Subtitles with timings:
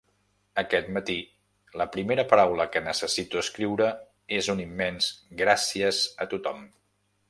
[0.61, 1.17] Aquest matí,
[1.81, 3.93] la primera paraula que necessito escriure
[4.41, 6.71] és un immens “gràcies” a tothom.